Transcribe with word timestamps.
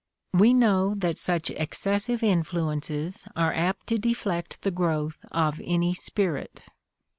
"We 0.33 0.51
know 0.55 0.95
that 0.95 1.19
such 1.19 1.51
excessive 1.51 2.23
influences 2.23 3.27
are 3.35 3.53
apt 3.53 3.85
to 3.89 3.99
deflect 3.99 4.63
the 4.63 4.71
growth 4.71 5.23
of 5.29 5.61
any 5.63 5.93
spirit. 5.93 6.63